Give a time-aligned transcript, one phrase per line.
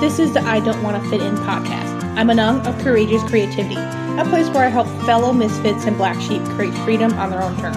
[0.00, 2.04] This is the I Don't Want to Fit In podcast.
[2.16, 6.40] I'm Anung of Courageous Creativity, a place where I help fellow misfits and black sheep
[6.50, 7.76] create freedom on their own terms.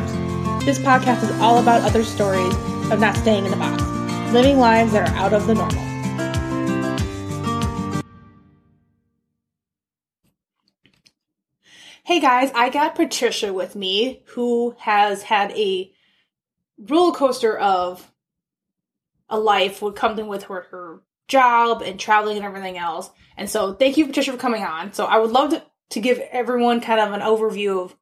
[0.63, 2.53] This podcast is all about other stories
[2.91, 3.81] of not staying in the box,
[4.33, 5.81] living lives that are out of the normal.
[12.03, 15.91] Hey guys, I got Patricia with me who has had a
[16.77, 18.11] roller coaster of
[19.27, 23.09] a life with coming with her, her job and traveling and everything else.
[23.37, 24.93] And so thank you, Patricia, for coming on.
[24.93, 27.95] So I would love to, to give everyone kind of an overview of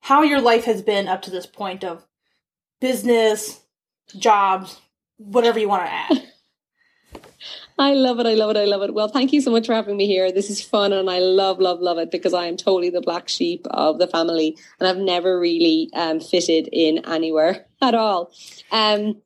[0.00, 2.04] how your life has been up to this point of
[2.80, 3.60] business,
[4.16, 4.80] jobs,
[5.18, 6.26] whatever you want to add.
[7.78, 8.26] I love it.
[8.26, 8.56] I love it.
[8.56, 8.94] I love it.
[8.94, 10.32] Well, thank you so much for having me here.
[10.32, 13.28] This is fun and I love, love, love it because I am totally the black
[13.28, 18.32] sheep of the family and I've never really um, fitted in anywhere at all.
[18.72, 19.20] Um,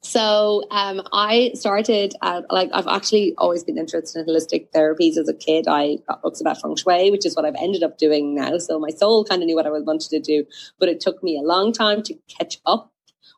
[0.00, 2.14] so um, I started
[2.50, 5.66] like I've actually always been interested in holistic therapies as a kid.
[5.68, 8.58] I got books about feng shui, which is what I've ended up doing now.
[8.58, 10.44] So my soul kind of knew what I wanted to do,
[10.78, 12.92] but it took me a long time to catch up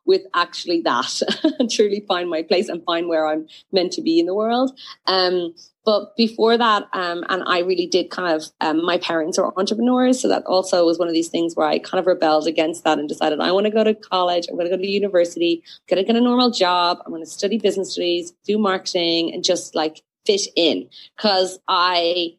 [0.04, 1.22] with actually that
[1.58, 4.78] and truly find my place and find where I'm meant to be in the world.
[5.06, 9.52] Um, but before that, um, and I really did kind of, um, my parents are
[9.56, 10.20] entrepreneurs.
[10.20, 12.98] So that also was one of these things where I kind of rebelled against that
[12.98, 14.46] and decided I want to go to college.
[14.48, 15.62] I'm going to go to university.
[15.64, 16.98] I'm going to get a normal job.
[17.04, 22.34] I'm going to study business studies, do marketing and just like fit in because I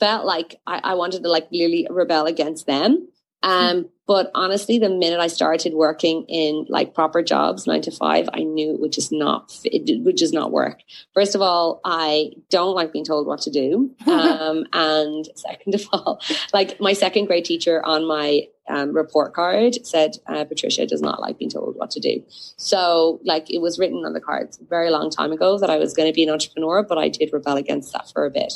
[0.00, 3.08] felt like I, I wanted to like really rebel against them.
[3.42, 8.26] Um, but honestly, the minute I started working in like proper jobs, nine to five,
[8.32, 10.80] I knew it would just not, it would just not work.
[11.12, 13.94] First of all, I don't like being told what to do.
[14.18, 16.20] Um, and second of all,
[16.52, 21.20] like my second grade teacher on my um, report card said, uh, Patricia does not
[21.20, 22.22] like being told what to do.
[22.28, 25.76] So like it was written on the cards a very long time ago that I
[25.76, 28.54] was going to be an entrepreneur, but I did rebel against that for a bit.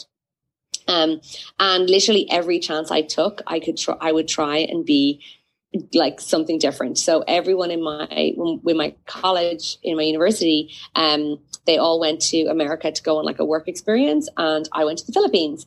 [0.89, 1.20] Um,
[1.58, 5.23] and literally every chance I took, I could try, I would try and be
[5.95, 6.98] like something different.
[6.98, 12.46] So everyone in my, with my college, in my university, um, they all went to
[12.46, 14.29] America to go on like a work experience.
[14.36, 15.67] And I went to the Philippines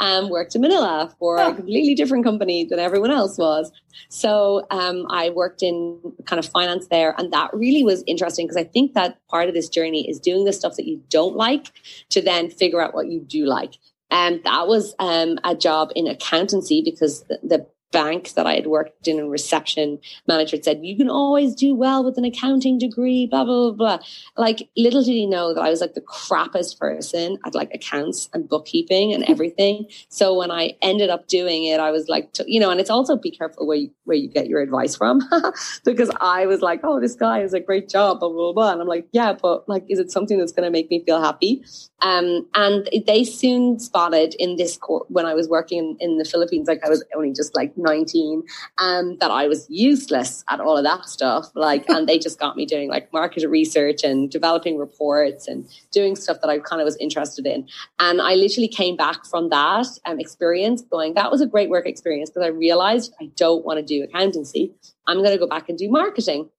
[0.00, 3.72] and worked in Manila for a completely different company than everyone else was.
[4.08, 7.14] So, um, I worked in kind of finance there.
[7.18, 10.44] And that really was interesting because I think that part of this journey is doing
[10.44, 11.72] the stuff that you don't like
[12.10, 13.74] to then figure out what you do like.
[14.10, 18.66] And that was um, a job in accountancy because the, the bank that I had
[18.66, 22.76] worked in in reception manager had said, you can always do well with an accounting
[22.76, 24.06] degree, blah, blah, blah, blah.
[24.36, 28.28] Like little did he know that I was like the crappiest person at like accounts
[28.34, 29.86] and bookkeeping and everything.
[30.08, 33.16] So when I ended up doing it, I was like, you know, and it's also
[33.16, 35.20] be careful where you, where you get your advice from
[35.84, 38.72] because I was like, oh, this guy has a great job, blah, blah, blah.
[38.72, 41.22] And I'm like, yeah, but like, is it something that's going to make me feel
[41.22, 41.64] happy?
[42.00, 46.24] Um, and they soon spotted in this court when I was working in, in the
[46.24, 48.42] Philippines, like I was only just like 19
[48.78, 51.50] um, that I was useless at all of that stuff.
[51.54, 56.16] Like, and they just got me doing like market research and developing reports and doing
[56.16, 57.68] stuff that I kind of was interested in.
[57.98, 61.86] And I literally came back from that um, experience going, that was a great work
[61.86, 64.74] experience because I realized I don't want to do accountancy.
[65.06, 66.50] I'm going to go back and do marketing.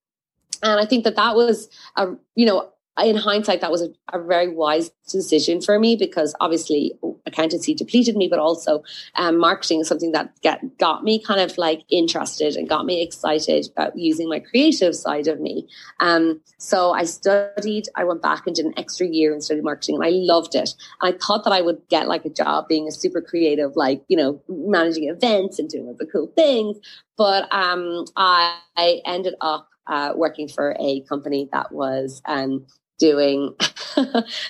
[0.64, 2.69] And I think that that was a, you know,
[3.04, 6.94] in hindsight, that was a, a, very wise decision for me because obviously
[7.26, 8.84] accountancy depleted me, but also
[9.16, 13.04] um, marketing is something that get, got me kind of like interested and got me
[13.04, 15.68] excited about using my creative side of me.
[16.00, 19.96] Um, so I studied, I went back and did an extra year and studied marketing
[19.96, 20.74] and I loved it.
[21.02, 24.04] And I thought that I would get like a job being a super creative, like,
[24.08, 26.78] you know, managing events and doing all the cool things.
[27.18, 32.66] But um, I, I ended up uh, working for a company that was um,
[32.98, 33.54] doing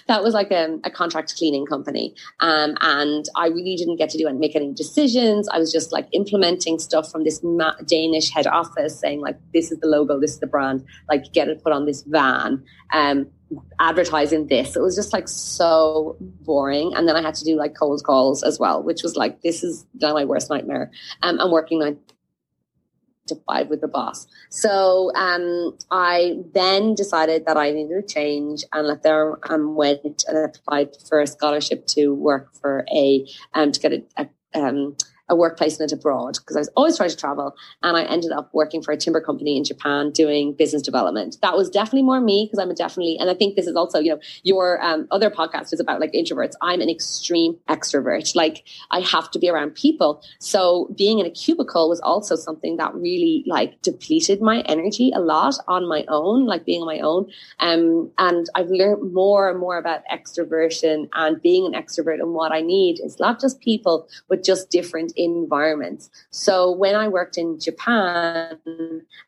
[0.08, 2.14] that was like a, a, contract cleaning company.
[2.40, 5.48] Um, and i really didn't get to do and make any decisions.
[5.50, 9.72] I was just like implementing stuff from this ma- danish head office saying like this
[9.72, 10.86] is the logo this is the brand.
[11.10, 12.64] Like get it put on this van
[12.94, 13.28] um,
[13.80, 14.76] advertising this.
[14.76, 16.94] It was just like so boring.
[16.96, 19.64] And then i had to do like cold calls as well which was like this
[19.64, 20.92] is my worst nightmare.
[21.24, 21.98] Um, i'm working nine
[23.28, 24.28] to five with the boss.
[24.50, 30.24] So um, I then decided that I needed a change and left there and went
[30.28, 34.96] and applied for a scholarship to work for a um, to get a, a um,
[35.28, 37.56] a work placement abroad because I was always trying to travel.
[37.82, 41.38] And I ended up working for a timber company in Japan doing business development.
[41.42, 44.00] That was definitely more me because I'm a definitely, and I think this is also,
[44.00, 46.54] you know, your um, other podcast is about like introverts.
[46.62, 48.36] I'm an extreme extrovert.
[48.36, 50.22] Like I have to be around people.
[50.40, 55.20] So being in a cubicle was also something that really like depleted my energy a
[55.20, 57.32] lot on my own, like being on my own.
[57.60, 62.52] Um, and I've learned more and more about extroversion and being an extrovert and what
[62.52, 66.10] I need is not just people, but just different environments.
[66.32, 68.60] So when I worked in Japan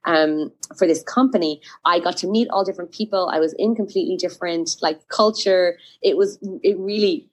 [0.06, 3.30] um, for this company, I got to meet all different people.
[3.32, 5.78] I was in completely different like culture.
[6.02, 7.30] It was it really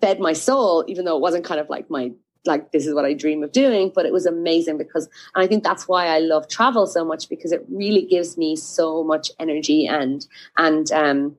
[0.00, 2.12] fed my soul, even though it wasn't kind of like my
[2.46, 5.64] like this is what I dream of doing, but it was amazing because I think
[5.64, 9.86] that's why I love travel so much because it really gives me so much energy
[9.86, 10.26] and
[10.58, 11.36] and um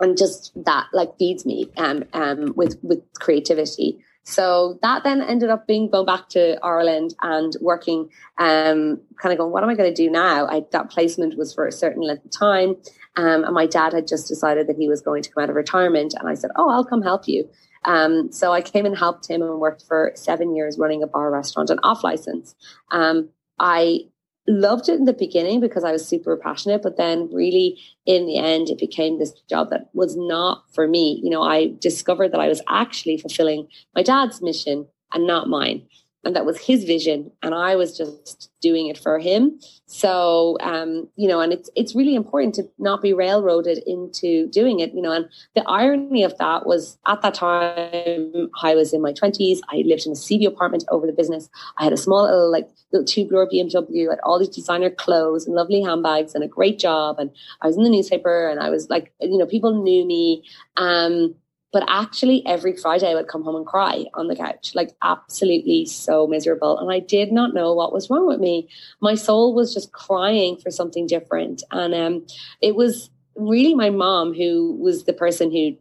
[0.00, 3.98] and just that like feeds me um um with with creativity.
[4.24, 8.08] So that then ended up being going back to Ireland and working,
[8.38, 10.46] um, kind of going, what am I going to do now?
[10.46, 12.76] I, that placement was for a certain length of time.
[13.16, 15.56] Um, and my dad had just decided that he was going to come out of
[15.56, 16.14] retirement.
[16.18, 17.48] And I said, Oh, I'll come help you.
[17.84, 21.30] Um, so I came and helped him and worked for seven years running a bar
[21.30, 22.54] restaurant and off license.
[22.92, 24.02] Um, I
[24.48, 28.38] loved it in the beginning because I was super passionate, but then really in the
[28.38, 31.20] end, it became this job that was not for me.
[31.22, 35.86] You know, I discovered that I was actually fulfilling my dad's mission and not mine
[36.24, 39.58] and that was his vision and i was just doing it for him.
[39.86, 44.80] So um, you know and it's it's really important to not be railroaded into doing
[44.80, 49.02] it you know and the irony of that was at that time i was in
[49.02, 51.50] my 20s i lived in a Seaview apartment over the business.
[51.76, 55.44] I had a small little like little two door bmw had all these designer clothes
[55.46, 57.30] and lovely handbags and a great job and
[57.60, 60.42] i was in the newspaper and i was like you know people knew me.
[60.76, 61.34] Um
[61.72, 65.86] but actually, every Friday I would come home and cry on the couch, like absolutely
[65.86, 66.78] so miserable.
[66.78, 68.68] And I did not know what was wrong with me.
[69.00, 71.62] My soul was just crying for something different.
[71.70, 72.26] And um,
[72.60, 75.76] it was really my mom who was the person who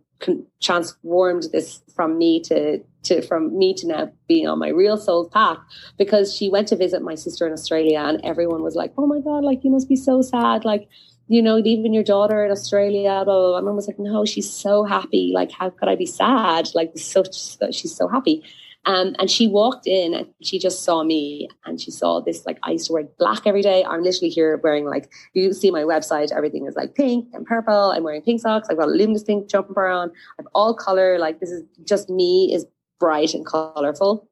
[0.61, 5.27] transformed this from me to to from me to now being on my real soul
[5.27, 5.57] path
[5.97, 9.19] because she went to visit my sister in Australia and everyone was like, "Oh my
[9.19, 10.87] god, like you must be so sad." Like
[11.31, 13.61] you know, leaving your daughter in Australia, blah, blah, blah.
[13.61, 15.31] My mom was like, no, she's so happy.
[15.33, 16.67] Like, how could I be sad?
[16.75, 17.23] Like, so,
[17.71, 18.43] she's so happy.
[18.85, 22.57] Um, and she walked in and she just saw me and she saw this like
[22.63, 23.85] I used to wear black every day.
[23.85, 27.91] I'm literally here wearing like you see my website, everything is like pink and purple.
[27.91, 28.69] I'm wearing pink socks.
[28.69, 30.11] I've got a luminous pink jumper on.
[30.39, 31.19] I've all color.
[31.19, 32.65] Like this is just me is
[32.99, 34.27] bright and colorful.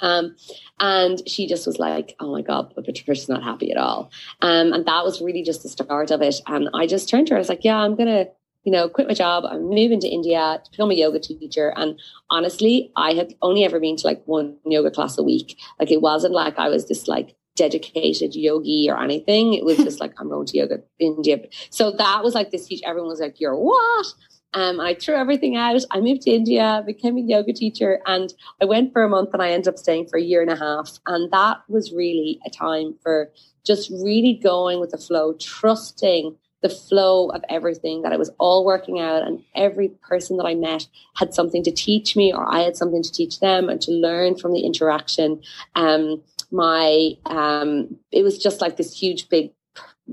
[0.00, 0.36] Um,
[0.78, 4.10] and she just was like, oh my God, but Patricia's not happy at all.
[4.42, 6.40] Um, and that was really just the start of it.
[6.46, 8.30] And I just turned to her, I was like, yeah, I'm going to,
[8.64, 9.44] you know, quit my job.
[9.44, 11.72] I'm moving to India to become a yoga teacher.
[11.76, 11.98] And
[12.30, 15.58] honestly, I had only ever been to like one yoga class a week.
[15.78, 19.54] Like it wasn't like I was this like dedicated yogi or anything.
[19.54, 21.38] It was just like, I'm going to yoga in India.
[21.70, 24.06] So that was like this huge, everyone was like, you're what?
[24.54, 25.80] Um, I threw everything out.
[25.90, 29.42] I moved to India, became a yoga teacher, and I went for a month and
[29.42, 30.98] I ended up staying for a year and a half.
[31.06, 33.30] And that was really a time for
[33.64, 38.64] just really going with the flow, trusting the flow of everything that it was all
[38.64, 42.60] working out and every person that I met had something to teach me or I
[42.60, 45.42] had something to teach them and to learn from the interaction.
[45.74, 49.52] Um, my um, it was just like this huge big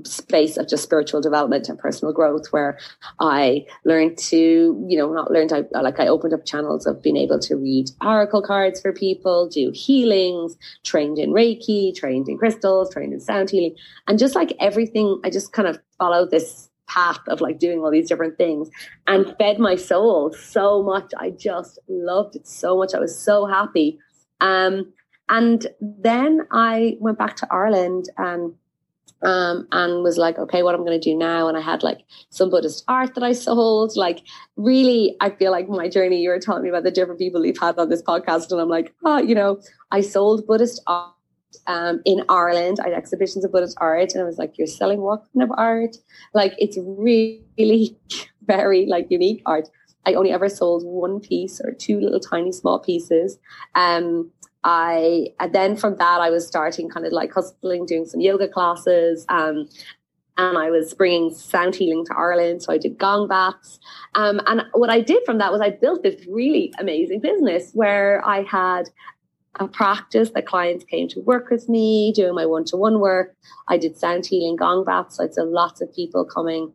[0.04, 2.78] space of just spiritual development and personal growth where
[3.20, 4.36] I learned to,
[4.88, 7.90] you know, not learned, I, like I opened up channels of being able to read
[8.02, 13.50] oracle cards for people, do healings, trained in Reiki, trained in crystals, trained in sound
[13.50, 13.76] healing.
[14.08, 17.90] And just like everything, I just kind of followed this path of like doing all
[17.90, 18.68] these different things
[19.06, 21.12] and fed my soul so much.
[21.18, 22.94] I just loved it so much.
[22.94, 23.98] I was so happy.
[24.40, 24.92] Um,
[25.28, 28.54] and then I went back to Ireland and
[29.24, 31.48] um, and was like, okay, what I'm going to do now.
[31.48, 32.00] And I had like
[32.30, 33.96] some Buddhist art that I sold.
[33.96, 34.20] Like,
[34.56, 37.58] really, I feel like my journey, you were telling me about the different people you've
[37.58, 38.52] had on this podcast.
[38.52, 41.14] And I'm like, oh, you know, I sold Buddhist art
[41.66, 42.78] um, in Ireland.
[42.80, 44.12] I had exhibitions of Buddhist art.
[44.12, 45.96] And I was like, you're selling what kind of art?
[46.34, 47.96] Like, it's really
[48.46, 49.68] very like unique art.
[50.06, 53.38] I only ever sold one piece or two little tiny small pieces.
[53.74, 54.30] Um,
[54.64, 59.26] I then from that I was starting kind of like hustling, doing some yoga classes.
[59.28, 59.68] Um,
[60.36, 62.62] and I was bringing sound healing to Ireland.
[62.62, 63.78] So I did gong baths.
[64.14, 68.26] Um, and what I did from that was I built this really amazing business where
[68.26, 68.90] I had
[69.60, 73.36] a practice that clients came to work with me, doing my one to one work.
[73.68, 75.16] I did sound healing gong baths.
[75.16, 76.72] So I had lots of people coming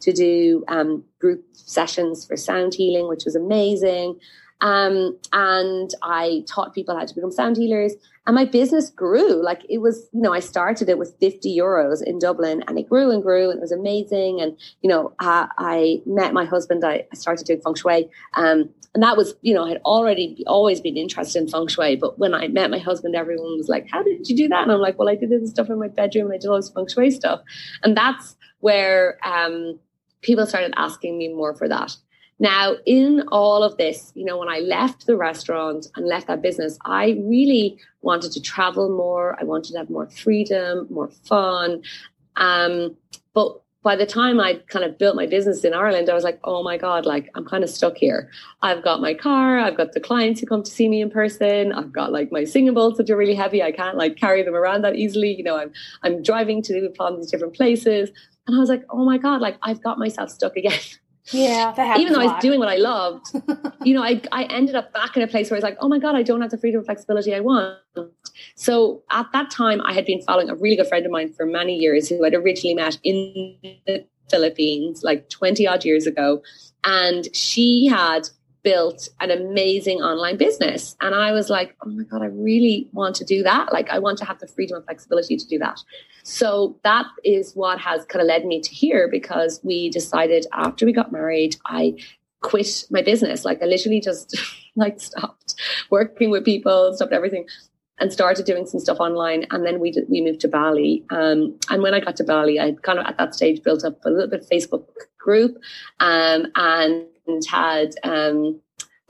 [0.00, 4.18] to do um, group sessions for sound healing, which was amazing.
[4.60, 7.94] Um, and I taught people how to become sound healers.
[8.26, 9.42] And my business grew.
[9.42, 12.88] Like it was, you know, I started it with 50 euros in Dublin and it
[12.88, 14.40] grew and grew and it was amazing.
[14.40, 16.84] And, you know, uh, I met my husband.
[16.84, 18.10] I, I started doing feng shui.
[18.34, 21.96] Um, and that was, you know, I had already always been interested in feng shui.
[21.96, 24.62] But when I met my husband, everyone was like, how did you do that?
[24.62, 26.70] And I'm like, well, I did this stuff in my bedroom I did all this
[26.70, 27.40] feng shui stuff.
[27.82, 29.78] And that's where, um,
[30.20, 31.96] people started asking me more for that.
[32.40, 36.40] Now, in all of this, you know, when I left the restaurant and left that
[36.40, 39.36] business, I really wanted to travel more.
[39.40, 41.82] I wanted to have more freedom, more fun.
[42.36, 42.96] Um,
[43.34, 46.38] but by the time I kind of built my business in Ireland, I was like,
[46.44, 48.30] oh my God, like I'm kind of stuck here.
[48.60, 51.72] I've got my car, I've got the clients who come to see me in person,
[51.72, 53.62] I've got like my singing bowls that are really heavy.
[53.62, 55.34] I can't like carry them around that easily.
[55.34, 58.10] You know, I'm I'm driving to these different places.
[58.46, 60.78] And I was like, oh my God, like I've got myself stuck again.
[61.32, 63.26] Yeah, Even though I was doing what I loved,
[63.84, 65.88] you know, I, I ended up back in a place where I was like, oh
[65.88, 67.78] my God, I don't have the freedom and flexibility I want.
[68.54, 71.44] So at that time, I had been following a really good friend of mine for
[71.46, 73.56] many years who I'd originally met in
[73.86, 76.42] the Philippines like 20 odd years ago.
[76.84, 78.28] And she had
[78.62, 80.96] built an amazing online business.
[81.00, 83.72] And I was like, oh my God, I really want to do that.
[83.72, 85.80] Like, I want to have the freedom and flexibility to do that.
[86.28, 90.84] So that is what has kind of led me to here because we decided after
[90.84, 91.94] we got married, I
[92.42, 93.46] quit my business.
[93.46, 94.36] Like, I literally just
[94.76, 95.54] like stopped
[95.88, 97.46] working with people, stopped everything.
[98.00, 101.04] And started doing some stuff online, and then we we moved to Bali.
[101.10, 103.98] Um, and when I got to Bali, I kind of at that stage built up
[104.04, 104.86] a little bit Facebook
[105.18, 105.58] group,
[105.98, 107.06] um, and
[107.50, 108.60] had um,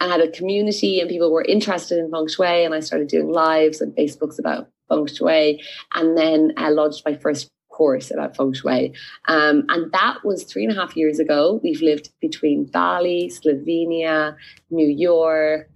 [0.00, 3.30] I had a community and people were interested in feng shui and I started doing
[3.30, 5.62] lives and Facebooks about feng shui
[5.94, 8.92] and then I launched my first course about feng shui.
[9.28, 11.60] Um, and that was three and a half years ago.
[11.62, 14.34] We've lived between Bali, Slovenia,
[14.70, 15.70] New York,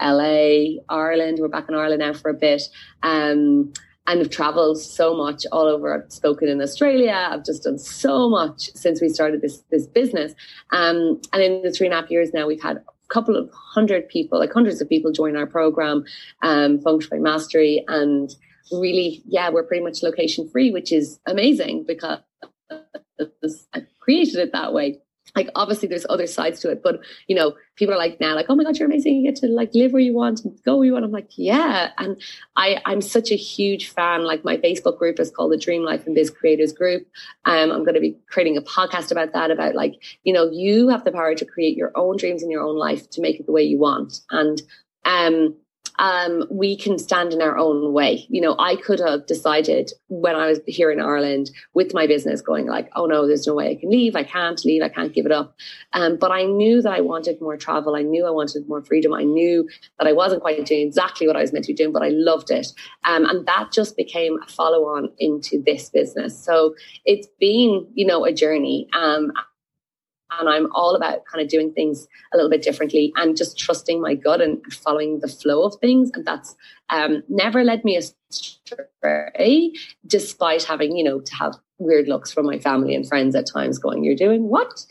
[0.00, 1.38] LA, Ireland.
[1.40, 2.62] We're back in Ireland now for a bit.
[3.02, 3.72] Um,
[4.06, 5.94] and have traveled so much all over.
[5.94, 7.28] I've spoken in Australia.
[7.30, 10.32] I've just done so much since we started this this business.
[10.72, 13.50] Um, and in the three and a half years now, we've had a couple of
[13.52, 16.04] hundred people, like hundreds of people, join our program,
[16.42, 18.34] um, Feng Shui Mastery, and
[18.72, 22.20] really, yeah, we're pretty much location free, which is amazing because
[23.72, 25.00] I created it that way.
[25.36, 28.46] Like obviously there's other sides to it but you know people are like now like
[28.48, 29.16] oh my god you're amazing.
[29.16, 31.04] You get to like live where you want and go where you want.
[31.04, 31.90] I'm like yeah.
[31.98, 32.20] And
[32.56, 34.24] i i'm such a huge fan.
[34.24, 37.06] Like my facebook group is called the dream life and biz creators group.
[37.44, 40.88] Um, i'm going to be creating a podcast about that about like you know you
[40.88, 43.46] have the power to create your own dreams in your own life to make it
[43.46, 44.20] the way you want.
[44.30, 44.62] And
[45.04, 45.54] um
[45.98, 48.26] um, we can stand in our own way.
[48.28, 52.40] You know, I could have decided when I was here in Ireland with my business
[52.40, 54.14] going like, oh no, there's no way I can leave.
[54.14, 54.82] I can't leave.
[54.82, 55.56] I can't give it up.
[55.92, 57.96] Um, but I knew that I wanted more travel.
[57.96, 59.12] I knew I wanted more freedom.
[59.12, 61.92] I knew that I wasn't quite doing exactly what I was meant to be doing,
[61.92, 62.68] but I loved it.
[63.04, 66.38] Um, and that just became a follow on into this business.
[66.38, 66.74] So
[67.04, 68.88] it's been, you know, a journey.
[68.92, 69.32] Um,
[70.38, 74.00] and I'm all about kind of doing things a little bit differently and just trusting
[74.00, 76.10] my gut and following the flow of things.
[76.14, 76.54] And that's
[76.90, 79.72] um, never led me astray,
[80.06, 83.78] despite having, you know, to have weird looks from my family and friends at times
[83.78, 84.84] going, You're doing what?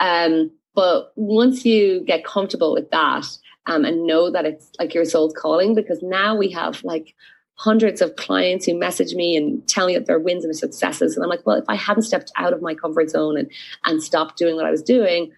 [0.00, 3.26] Um, but once you get comfortable with that
[3.66, 7.14] um, and know that it's like your soul's calling, because now we have like
[7.62, 11.14] hundreds of clients who message me and tell me their wins and successes.
[11.14, 13.48] And I'm like, well, if I hadn't stepped out of my comfort zone and,
[13.84, 15.30] and stopped doing what I was doing,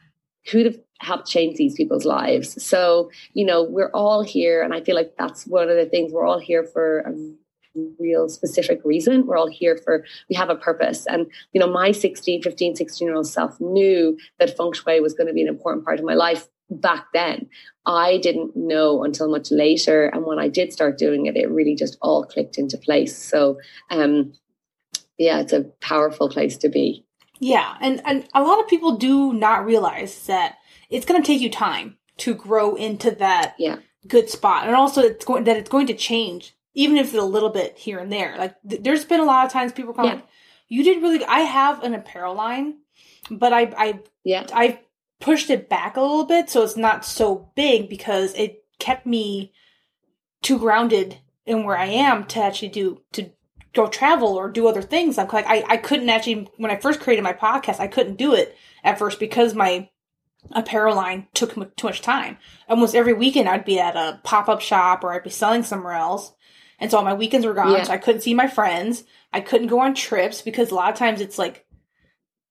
[0.50, 2.64] who'd have helped change these people's lives?
[2.64, 4.62] So, you know, we're all here.
[4.62, 7.12] And I feel like that's one of the things we're all here for a
[7.98, 9.26] real specific reason.
[9.26, 11.06] We're all here for, we have a purpose.
[11.06, 15.12] And, you know, my 16, 15, 16 year old self knew that feng shui was
[15.12, 17.48] going to be an important part of my life back then.
[17.86, 20.06] I didn't know until much later.
[20.06, 23.16] And when I did start doing it, it really just all clicked into place.
[23.16, 23.58] So,
[23.90, 24.32] um,
[25.18, 27.04] yeah, it's a powerful place to be.
[27.40, 27.74] Yeah.
[27.80, 30.56] And, and a lot of people do not realize that
[30.88, 33.78] it's going to take you time to grow into that yeah.
[34.08, 34.66] good spot.
[34.66, 37.76] And also it's going, that it's going to change, even if it's a little bit
[37.76, 38.36] here and there.
[38.38, 40.14] Like th- there's been a lot of times people come yeah.
[40.14, 40.26] like,
[40.68, 42.76] you did really, I have an apparel line,
[43.30, 44.80] but I, I, yeah, I
[45.24, 49.50] pushed it back a little bit so it's not so big because it kept me
[50.42, 51.16] too grounded
[51.46, 53.30] in where I am to actually do to
[53.72, 55.16] go travel or do other things.
[55.16, 58.34] I'm like I, I couldn't actually when I first created my podcast, I couldn't do
[58.34, 58.54] it
[58.84, 59.88] at first because my
[60.52, 62.36] apparel line took too much time.
[62.68, 65.94] Almost every weekend I'd be at a pop up shop or I'd be selling somewhere
[65.94, 66.34] else.
[66.78, 67.72] And so all my weekends were gone.
[67.72, 67.84] Yeah.
[67.84, 69.04] So I couldn't see my friends.
[69.32, 71.63] I couldn't go on trips because a lot of times it's like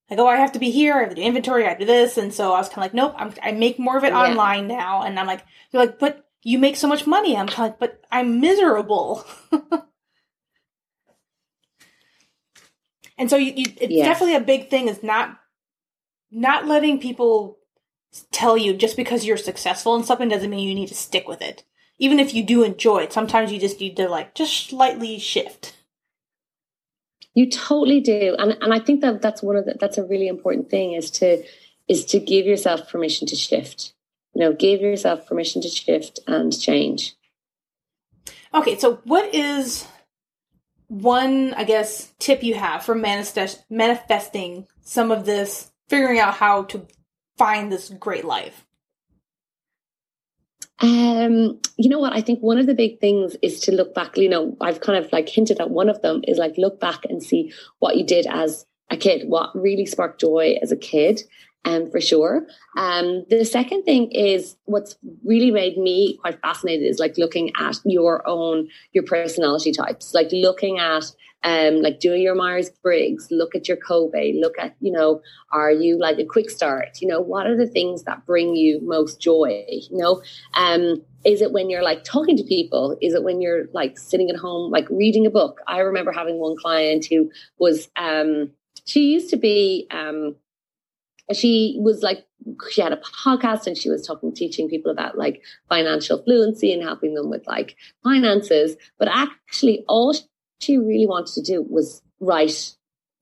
[0.10, 1.86] like, oh, I have to be here, I have to do inventory, I have to
[1.86, 2.18] do this.
[2.18, 4.20] And so I was kind of like, nope, I'm, I make more of it yeah.
[4.20, 5.02] online now.
[5.04, 7.38] And I'm like, you're like, but you make so much money.
[7.38, 9.26] I'm kind of like, but I'm miserable.
[13.18, 14.06] and so you, you it's yes.
[14.06, 15.40] definitely a big thing is not,
[16.32, 17.60] not letting people
[18.32, 21.42] tell you just because you're successful in something doesn't mean you need to stick with
[21.42, 21.64] it.
[21.98, 25.78] Even if you do enjoy it, sometimes you just need to like just slightly shift.
[27.34, 30.28] You totally do, and and I think that that's one of the, that's a really
[30.28, 31.44] important thing is to
[31.88, 33.94] is to give yourself permission to shift.
[34.34, 37.16] You know, give yourself permission to shift and change.
[38.54, 39.88] Okay, so what is
[40.88, 46.64] one, I guess, tip you have for manifest- manifesting some of this, figuring out how
[46.64, 46.88] to
[47.38, 48.66] find this great life?
[51.14, 52.14] Um, you know what?
[52.14, 54.18] I think one of the big things is to look back.
[54.18, 57.06] You know, I've kind of like hinted at one of them is like look back
[57.10, 61.22] and see what you did as a kid, what really sparked joy as a kid,
[61.66, 62.46] um, for sure.
[62.78, 67.78] Um, the second thing is what's really made me quite fascinated is like looking at
[67.86, 71.06] your own your personality types, like looking at
[71.44, 75.72] um, like doing your Myers Briggs, look at your Kolbe, look at, you know, are
[75.72, 77.02] you like a quick start?
[77.02, 79.66] You know, what are the things that bring you most joy?
[79.68, 80.22] You know,
[80.54, 82.98] um, is it when you're like talking to people?
[83.02, 85.60] Is it when you're like sitting at home, like reading a book?
[85.68, 87.30] I remember having one client who
[87.60, 88.52] was, um,
[88.86, 90.36] she used to be, um,
[91.32, 92.26] she was like
[92.70, 96.84] she had a podcast and she was talking teaching people about like financial fluency and
[96.84, 100.14] helping them with like finances but actually all
[100.64, 102.76] she really wanted to do was write.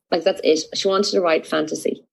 [0.10, 0.77] Like that's it.
[0.77, 2.05] She wanted to write fantasy.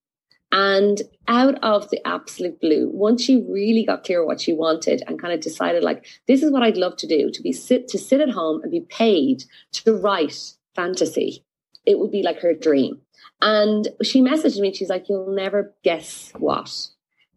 [0.51, 5.21] And out of the absolute blue, once she really got clear what she wanted and
[5.21, 7.99] kind of decided, like, this is what I'd love to do, to be sit to
[7.99, 9.43] sit at home and be paid
[9.73, 11.45] to write fantasy,
[11.85, 12.99] it would be like her dream.
[13.41, 16.89] And she messaged me, she's like, You'll never guess what.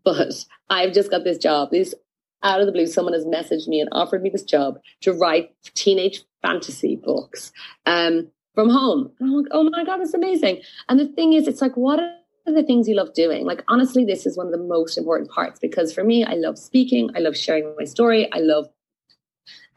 [0.04, 1.70] But I've just got this job.
[1.70, 1.94] This
[2.42, 5.52] out of the blue, someone has messaged me and offered me this job to write
[5.74, 7.52] teenage fantasy books
[7.86, 9.12] um, from home.
[9.20, 10.60] And I'm like, oh my God, that's amazing.
[10.88, 12.12] And the thing is, it's like, what are
[12.46, 13.46] the things you love doing?
[13.46, 16.58] Like, honestly, this is one of the most important parts because for me, I love
[16.58, 18.68] speaking, I love sharing my story, I love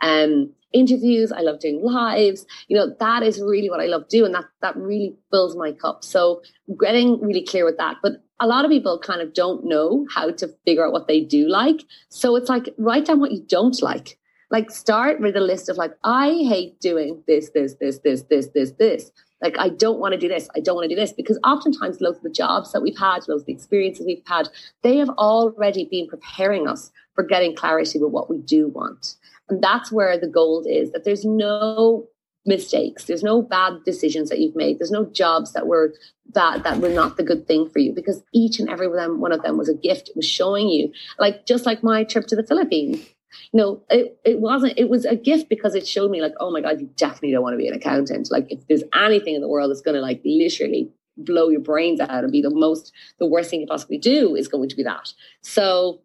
[0.01, 2.45] um, interviews, I love doing lives.
[2.67, 4.31] You know, that is really what I love doing.
[4.33, 6.03] That that really fills my cup.
[6.03, 6.41] So
[6.79, 7.97] getting really clear with that.
[8.03, 11.21] But a lot of people kind of don't know how to figure out what they
[11.21, 11.83] do like.
[12.09, 14.17] So it's like write down what you don't like
[14.51, 18.47] like start with a list of like i hate doing this this this this this
[18.53, 21.13] this this like i don't want to do this i don't want to do this
[21.13, 24.47] because oftentimes loads of the jobs that we've had loads of the experiences we've had
[24.83, 29.15] they have already been preparing us for getting clarity with what we do want
[29.49, 32.07] and that's where the gold is that there's no
[32.47, 35.93] mistakes there's no bad decisions that you've made there's no jobs that were
[36.27, 39.41] bad that were not the good thing for you because each and every one of
[39.41, 42.45] them was a gift it was showing you like just like my trip to the
[42.45, 43.15] philippines
[43.51, 46.51] you know, it, it wasn't, it was a gift because it showed me like, oh
[46.51, 48.31] my God, you definitely don't want to be an accountant.
[48.31, 51.99] Like if there's anything in the world that's going to like literally blow your brains
[51.99, 54.83] out and be the most, the worst thing you possibly do is going to be
[54.83, 55.13] that.
[55.41, 56.01] So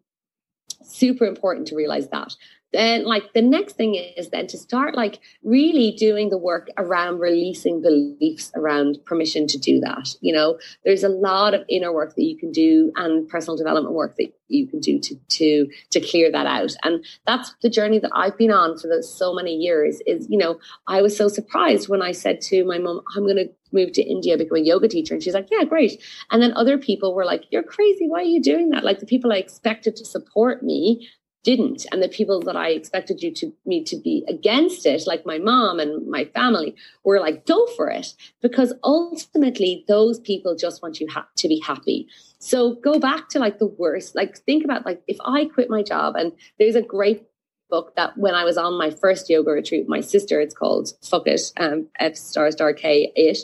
[0.83, 2.35] super important to realize that
[2.73, 7.19] then like the next thing is then to start like really doing the work around
[7.19, 10.57] releasing beliefs around permission to do that you know?
[10.85, 14.33] There's a lot of inner work that you can do and personal development work that
[14.47, 16.73] you can do to to to clear that out.
[16.83, 20.37] And that's the journey that i've been on for the, so many years is you
[20.37, 23.91] know i was so surprised when i said to my mom i'm going to move
[23.93, 25.13] to india become a yoga teacher.
[25.13, 26.01] And she's like yeah great.
[26.29, 28.07] And then other people were like you're crazy.
[28.07, 28.83] Why are you doing that?
[28.83, 31.07] Like the people i expected to support me
[31.43, 31.85] didn't.
[31.91, 35.37] And the people that i expected you to me to be against it like my
[35.37, 38.13] mom and my family were like go for it.
[38.41, 42.07] Because ultimately those people just want you ha- to be happy.
[42.39, 44.15] So go back to like the worst.
[44.15, 47.23] Like think about like if i quit my job and there's a great
[47.69, 51.25] book that when i was on my first yoga retreat my sister it's called fuck
[51.25, 53.37] it um f star star k it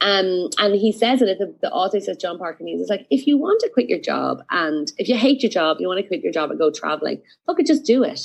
[0.00, 3.36] um, and he says it, the, the author says, John Parkin He's like, if you
[3.36, 6.22] want to quit your job and if you hate your job, you want to quit
[6.22, 8.20] your job and go traveling, look, just do it.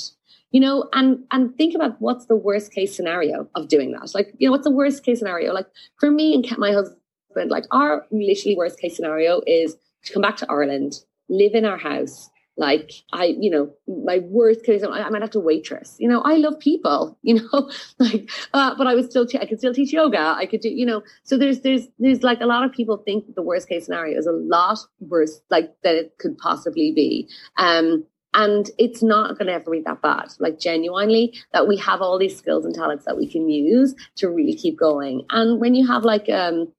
[0.52, 4.14] You know, and and think about what's the worst case scenario of doing that.
[4.14, 5.52] Like, you know, what's the worst case scenario?
[5.52, 5.66] Like
[5.98, 10.36] for me and my husband, like our literally worst case scenario is to come back
[10.38, 15.22] to Ireland, live in our house, like I, you know, my worst case, I, might
[15.22, 15.96] have to waitress.
[15.98, 17.18] You know, I love people.
[17.26, 20.36] You know, like, uh, but I would still, I could still teach yoga.
[20.38, 21.02] I could do, you know.
[21.24, 24.26] So there's, there's, there's like a lot of people think the worst case scenario is
[24.26, 27.28] a lot worse, like that it could possibly be.
[27.56, 30.28] Um, and it's not going to ever be that bad.
[30.38, 34.30] Like genuinely, that we have all these skills and talents that we can use to
[34.30, 35.26] really keep going.
[35.30, 36.72] And when you have like um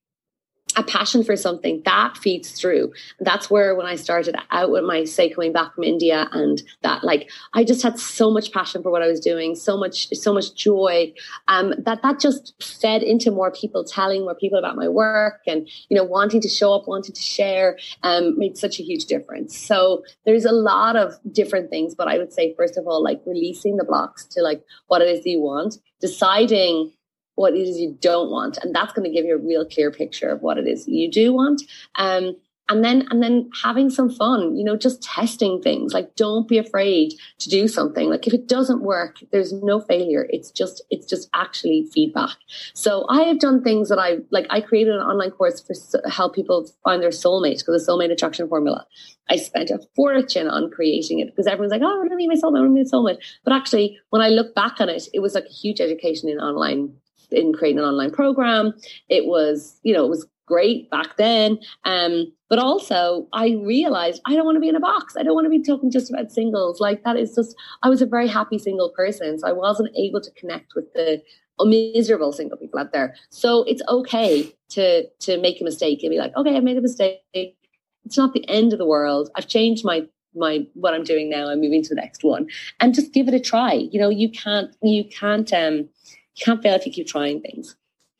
[0.78, 2.94] a passion for something that feeds through.
[3.20, 7.04] That's where when I started out with my say coming back from India and that
[7.04, 10.34] like I just had so much passion for what I was doing, so much so
[10.34, 11.14] much joy,
[11.48, 15.68] um, that that just fed into more people telling more people about my work and
[15.90, 19.58] you know wanting to show up, wanting to share, um, made such a huge difference.
[19.58, 23.22] So there's a lot of different things, but I would say first of all like
[23.26, 26.92] releasing the blocks to like what it is you want, deciding
[27.38, 28.58] what it is you don't want.
[28.58, 31.10] And that's going to give you a real clear picture of what it is you
[31.10, 31.62] do want.
[31.96, 32.36] Um,
[32.70, 35.94] and then and then having some fun you know just testing things.
[35.94, 38.10] Like don't be afraid to do something.
[38.10, 40.28] Like if it doesn't work there's no failure.
[40.30, 42.36] It's just it's just actually feedback.
[42.74, 45.74] So i have done things that i like i created an online course for
[46.10, 48.86] help people find their soulmate because the soulmate attraction formula.
[49.30, 52.36] I spent a fortune on creating it because everyone's like oh i to meet my
[52.36, 53.20] soulmate i want to meet my soulmate.
[53.44, 56.40] But actually when i look back on it it was like a huge education in
[56.40, 56.94] online
[57.32, 58.74] in creating an online program.
[59.10, 61.60] It was, you know, it was great back then.
[61.84, 65.16] Um, but also I realized I don't want to be in a box.
[65.18, 66.80] I don't want to be talking just about singles.
[66.80, 69.38] Like that is just I was a very happy single person.
[69.38, 71.22] So I wasn't able to connect with the
[71.60, 73.16] miserable single people out there.
[73.30, 76.82] So it's okay to to make a mistake and be like, okay, I made a
[76.82, 77.22] mistake.
[77.34, 79.30] It's not the end of the world.
[79.36, 81.50] I've changed my my what I'm doing now.
[81.50, 82.48] I'm moving to the next one.
[82.80, 83.74] And just give it a try.
[83.74, 85.90] You know, you can't you can't um
[86.38, 87.76] you can't fail if you keep trying things.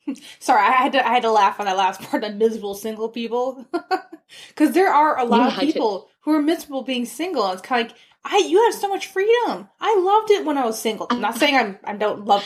[0.38, 3.08] Sorry, I had to I had to laugh on that last part of miserable single
[3.08, 3.66] people
[4.48, 7.44] because there are a lot yeah, of people who are miserable being single.
[7.44, 9.68] And it's kind of like I you have so much freedom.
[9.80, 11.06] I loved it when I was single.
[11.10, 12.44] I'm not saying I'm I don't love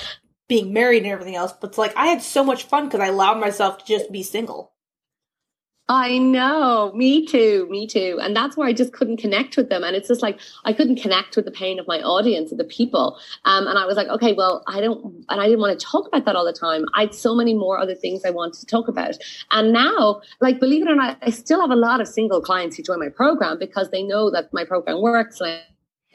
[0.48, 3.06] being married and everything else, but it's like I had so much fun because I
[3.06, 4.72] allowed myself to just be single.
[5.88, 8.18] I know, me too, me too.
[8.22, 9.82] And that's where I just couldn't connect with them.
[9.82, 12.64] And it's just like I couldn't connect with the pain of my audience and the
[12.64, 13.18] people.
[13.44, 16.06] Um, and I was like, okay, well, I don't, and I didn't want to talk
[16.06, 16.84] about that all the time.
[16.94, 19.16] I had so many more other things I wanted to talk about.
[19.50, 22.76] And now, like, believe it or not, I still have a lot of single clients
[22.76, 25.60] who join my program because they know that my program works and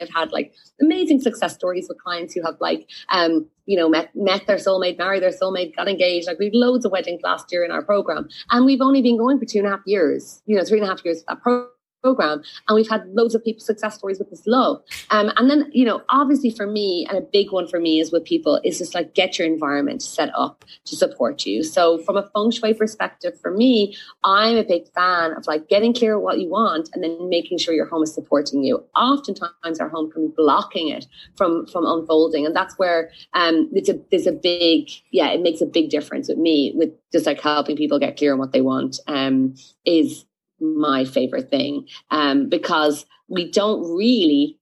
[0.00, 4.10] I've had like amazing success stories with clients who have like, um, you know, met,
[4.14, 6.26] met their soulmate, married their soulmate, got engaged.
[6.26, 9.38] Like we've loads of weddings last year in our program and we've only been going
[9.38, 11.70] for two and a half years, you know, three and a half years that program
[12.02, 14.82] program and we've had loads of people success stories with this low.
[15.10, 18.12] Um, and then you know obviously for me and a big one for me is
[18.12, 21.62] with people is just like get your environment set up to support you.
[21.62, 25.92] So from a feng shui perspective for me i'm a big fan of like getting
[25.92, 28.84] clear what you want and then making sure your home is supporting you.
[28.96, 31.06] Oftentimes our home can be blocking it
[31.36, 35.60] from from unfolding and that's where um it's a there's a big yeah it makes
[35.60, 38.60] a big difference with me with just like helping people get clear on what they
[38.60, 40.24] want um is
[40.60, 44.58] my favorite thing um, because we don't really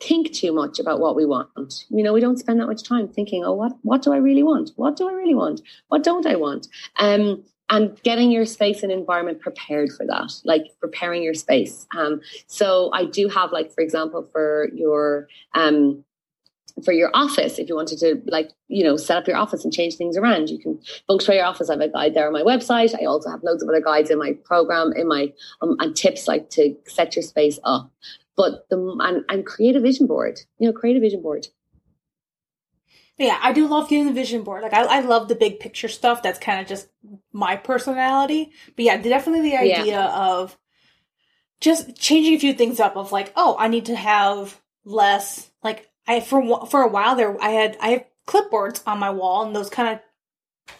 [0.00, 1.84] think too much about what we want.
[1.88, 4.42] You know, we don't spend that much time thinking, oh, what what do I really
[4.42, 4.70] want?
[4.76, 5.62] What do I really want?
[5.88, 6.68] What don't I want?
[6.98, 11.86] Um, and getting your space and environment prepared for that, like preparing your space.
[11.96, 16.04] Um, so I do have, like, for example, for your um,
[16.84, 19.72] for your office if you wanted to like you know set up your office and
[19.72, 22.32] change things around you can feng shui your office i have a guide there on
[22.32, 25.76] my website i also have loads of other guides in my program in my um,
[25.80, 27.90] and tips like to set your space up
[28.36, 31.46] but the and, and create a vision board you know create a vision board
[33.18, 34.62] yeah, I do love getting the vision board.
[34.62, 36.22] Like, I, I love the big picture stuff.
[36.22, 36.88] That's kind of just
[37.32, 38.50] my personality.
[38.76, 40.14] But yeah, definitely the idea yeah.
[40.14, 40.58] of
[41.60, 42.94] just changing a few things up.
[42.96, 45.50] Of like, oh, I need to have less.
[45.62, 49.44] Like, I for for a while there, I had I have clipboards on my wall,
[49.44, 50.00] and those kind of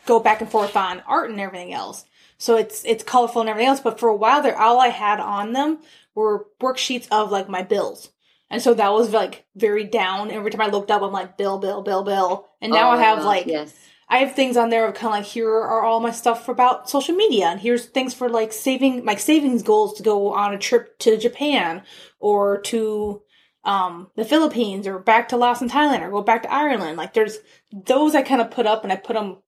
[0.06, 2.04] go back and forth on art and everything else.
[2.38, 3.80] So it's it's colorful and everything else.
[3.80, 5.78] But for a while there, all I had on them
[6.14, 8.10] were worksheets of like my bills.
[8.48, 10.30] And so that was like very down.
[10.30, 12.48] Every time I looked up, I'm like bill, bill, bill, bill.
[12.60, 13.74] And now oh, I have like yes.
[14.08, 16.52] I have things on there of kind of like here are all my stuff for
[16.52, 20.54] about social media, and here's things for like saving like savings goals to go on
[20.54, 21.82] a trip to Japan
[22.20, 23.22] or to
[23.66, 26.96] um, the Philippines or back to Laos and Thailand or go back to Ireland.
[26.96, 27.38] Like there's
[27.72, 29.38] those I kind of put up and I put them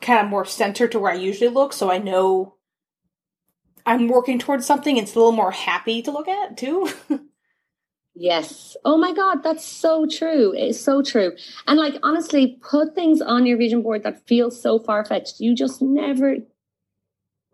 [0.00, 2.56] kind of more centered to where I usually look, so I know
[3.86, 4.96] I'm working towards something.
[4.96, 6.88] It's a little more happy to look at too.
[8.20, 8.76] Yes.
[8.84, 10.52] Oh my God, that's so true.
[10.52, 11.36] It's so true.
[11.68, 15.38] And like, honestly, put things on your vision board that feel so far fetched.
[15.38, 16.38] You just never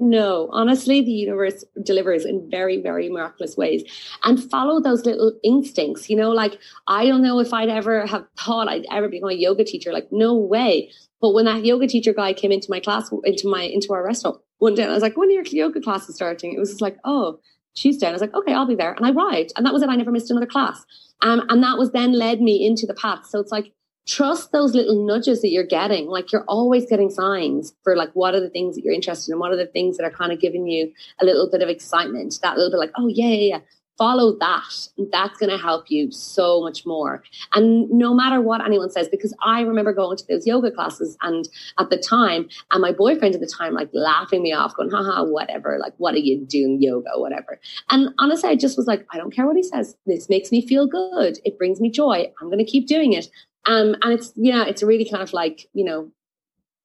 [0.00, 3.84] no, honestly, the universe delivers in very, very miraculous ways.
[4.24, 6.10] And follow those little instincts.
[6.10, 9.34] You know, like I don't know if I'd ever have thought I'd ever become a
[9.34, 9.92] yoga teacher.
[9.92, 10.90] Like, no way.
[11.20, 14.40] But when that yoga teacher guy came into my class, into my into our restaurant
[14.58, 16.52] one day, I was like, when are your yoga classes starting?
[16.52, 17.38] It was just like, oh,
[17.76, 18.06] Tuesday.
[18.06, 18.92] And I was like, okay, I'll be there.
[18.94, 19.52] And I arrived.
[19.56, 19.88] And that was it.
[19.88, 20.84] I never missed another class.
[21.22, 23.26] Um, and that was then led me into the path.
[23.26, 23.72] So it's like
[24.06, 26.06] trust those little nudges that you're getting.
[26.06, 29.38] Like you're always getting signs for like what are the things that you're interested in,
[29.38, 32.38] what are the things that are kind of giving you a little bit of excitement,
[32.42, 33.60] that little bit like, oh yeah, yeah, yeah.
[33.96, 34.88] Follow that.
[35.12, 37.22] That's going to help you so much more.
[37.54, 41.48] And no matter what anyone says, because I remember going to those yoga classes and
[41.78, 45.22] at the time, and my boyfriend at the time, like laughing me off, going, haha,
[45.22, 45.78] whatever.
[45.80, 47.60] Like, what are you doing yoga, whatever.
[47.88, 49.96] And honestly, I just was like, I don't care what he says.
[50.06, 51.38] This makes me feel good.
[51.44, 52.32] It brings me joy.
[52.40, 53.28] I'm going to keep doing it.
[53.66, 56.10] Um, and it's yeah, it's really kind of like you know,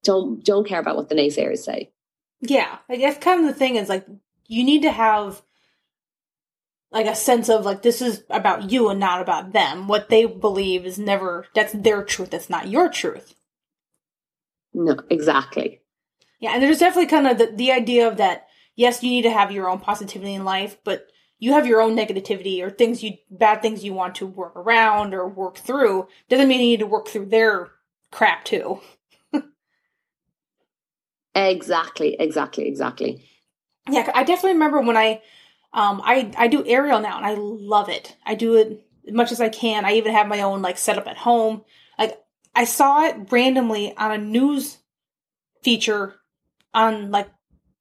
[0.03, 1.91] don't don't care about what the naysayers say.
[2.41, 4.05] Yeah, I guess kind of the thing is like
[4.47, 5.41] you need to have
[6.91, 9.87] like a sense of like this is about you and not about them.
[9.87, 12.31] What they believe is never that's their truth.
[12.31, 13.35] That's not your truth.
[14.73, 15.81] No, exactly.
[16.39, 18.47] Yeah, and there's definitely kind of the, the idea of that.
[18.75, 21.07] Yes, you need to have your own positivity in life, but
[21.39, 25.13] you have your own negativity or things you bad things you want to work around
[25.13, 27.71] or work through doesn't mean you need to work through their
[28.11, 28.79] crap too.
[31.35, 33.23] Exactly exactly exactly.
[33.89, 35.21] Yeah i definitely remember when i
[35.73, 38.15] um i i do aerial now and i love it.
[38.25, 39.85] I do it as much as i can.
[39.85, 41.63] I even have my own like setup at home.
[41.97, 42.19] Like
[42.55, 44.79] i saw it randomly on a news
[45.63, 46.15] feature
[46.73, 47.29] on like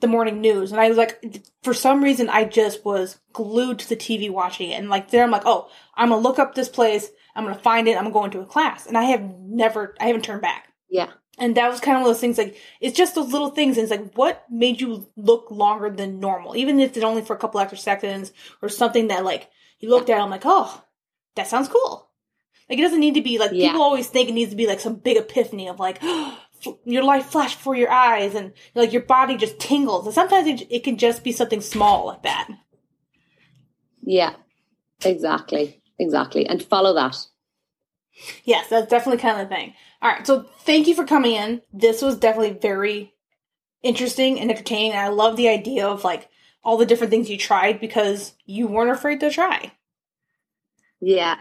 [0.01, 0.73] the morning news.
[0.73, 4.71] And I was like for some reason I just was glued to the TV watching
[4.71, 4.75] it.
[4.75, 7.09] And like there I'm like oh I'm gonna look up this place.
[7.35, 7.97] I'm gonna find it.
[7.97, 8.87] I'm going to go into a class.
[8.87, 10.69] And I have never I haven't turned back.
[10.89, 11.11] Yeah.
[11.41, 13.77] And that was kind of one of those things like it's just those little things.
[13.77, 16.57] And it's like what made you look longer than normal?
[16.57, 18.33] Even if it's only for a couple extra seconds
[18.63, 20.83] or something that like you looked at I'm like oh
[21.35, 22.09] that sounds cool.
[22.69, 23.69] Like it doesn't need to be like yeah.
[23.69, 26.39] people always think it needs to be like some big epiphany of like oh,
[26.85, 30.07] your life flash before your eyes and like your body just tingles.
[30.07, 32.49] And sometimes it, it can just be something small like that.
[34.03, 34.35] Yeah,
[35.05, 35.83] exactly.
[35.99, 36.47] Exactly.
[36.47, 37.17] And follow that.
[38.45, 39.75] Yes, that's definitely kind of the thing.
[40.03, 40.27] All right.
[40.27, 41.63] So thank you for coming in.
[41.73, 43.15] This was definitely very
[43.83, 44.97] interesting and entertaining.
[44.97, 46.29] I love the idea of like
[46.65, 49.73] all the different things you tried because you weren't afraid to try.
[51.01, 51.39] Yeah,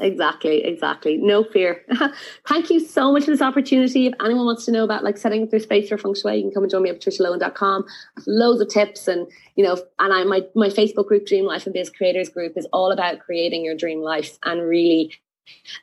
[0.00, 1.16] Exactly, exactly.
[1.16, 1.84] No fear.
[2.46, 4.06] Thank you so much for this opportunity.
[4.06, 6.42] If anyone wants to know about like setting up their space for feng shui, you
[6.42, 7.84] can come and join me at patricialohan.com.
[8.26, 11.74] Loads of tips and you know, and I my my Facebook group, Dream Life and
[11.74, 15.12] Biz Creators Group, is all about creating your dream life and really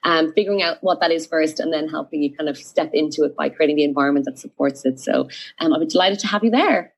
[0.03, 3.23] um, figuring out what that is first and then helping you kind of step into
[3.23, 4.99] it by creating the environment that supports it.
[4.99, 5.27] So
[5.59, 6.93] um, I'll be delighted to have you there.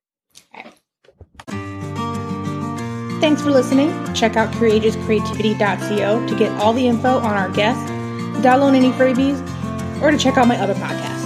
[3.20, 3.90] Thanks for listening.
[4.14, 7.90] Check out courageouscreativity.co to get all the info on our guests,
[8.40, 9.40] download any freebies,
[10.00, 11.17] or to check out my other podcasts.